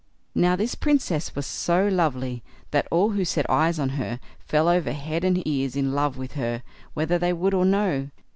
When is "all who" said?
2.89-3.23